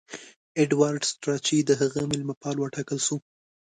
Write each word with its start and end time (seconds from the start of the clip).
ایډوارډ 0.57 1.01
سټراچي 1.09 1.57
د 1.65 1.71
هغه 1.81 1.99
مېلمه 2.11 2.35
پال 2.41 2.55
وټاکل 2.59 2.97
سو. 3.07 3.15